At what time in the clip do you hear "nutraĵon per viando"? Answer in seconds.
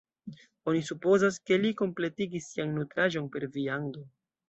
2.81-4.09